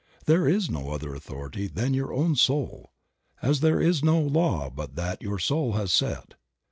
[0.25, 2.91] There is no other authority than your own soul,
[3.43, 6.33] as "There is no law but that your soul has set."